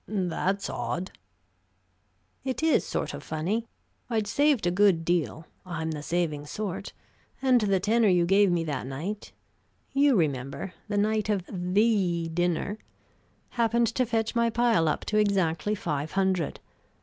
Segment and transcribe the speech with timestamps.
[0.07, 1.11] "That's odd."
[2.43, 3.67] "It is sort of funny.
[4.09, 6.91] I'd saved a good deal I'm the saving sort
[7.39, 9.31] and the tenner you gave me that night
[9.93, 12.79] you remember, the night of the dinner
[13.49, 16.61] happened to fetch my pile up to exactly five hundred.